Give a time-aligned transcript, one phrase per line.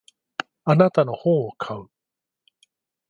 [0.63, 1.91] あなたの本を買う。